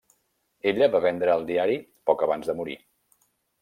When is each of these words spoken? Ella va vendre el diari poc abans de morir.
Ella 0.71 0.87
va 0.95 1.03
vendre 1.05 1.37
el 1.41 1.47
diari 1.53 1.79
poc 2.11 2.27
abans 2.31 2.53
de 2.53 2.61
morir. 2.63 2.83